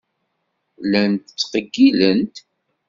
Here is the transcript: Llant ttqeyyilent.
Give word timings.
Llant 0.83 1.25
ttqeyyilent. 1.33 2.35